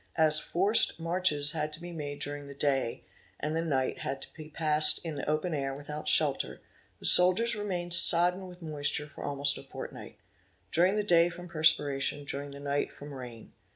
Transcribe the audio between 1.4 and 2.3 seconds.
had to be made